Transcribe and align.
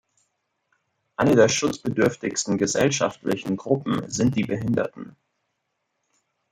Eine 1.15 1.35
der 1.35 1.47
schutzbedürftigsten 1.47 2.57
gesellschaftlichen 2.57 3.55
Gruppen 3.55 4.09
sind 4.09 4.35
die 4.35 4.41
Behinderten. 4.43 5.15